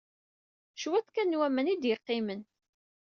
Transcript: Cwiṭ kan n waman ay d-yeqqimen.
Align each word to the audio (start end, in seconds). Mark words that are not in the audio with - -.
Cwiṭ 0.81 1.07
kan 1.15 1.27
n 1.31 1.37
waman 1.39 1.69
ay 1.71 1.77
d-yeqqimen. 1.77 2.41